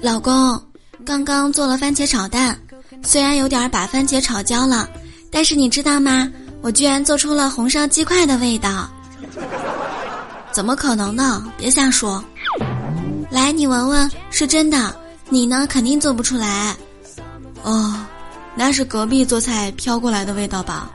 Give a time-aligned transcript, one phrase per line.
[0.00, 0.60] 老公
[1.04, 2.58] 刚刚做了番茄炒蛋
[3.02, 4.88] 虽然有点把番茄炒焦了
[5.30, 6.30] 但是你知道吗？
[6.62, 8.88] 我居然做出了红烧鸡块的味道。
[10.52, 11.44] 怎么可能呢？
[11.56, 12.22] 别瞎说。
[13.30, 14.94] 来你闻闻是真的
[15.28, 16.74] 你呢肯定做不出来。
[17.62, 18.06] 哦
[18.54, 20.90] 那是隔壁做菜飘过来的味道吧。